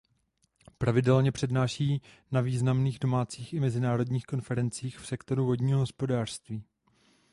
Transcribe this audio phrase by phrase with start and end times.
[0.77, 2.01] Pravidelně přednáší
[2.31, 6.63] na významných domácích i mezinárodních konferencích v sektoru vodního hospodářství.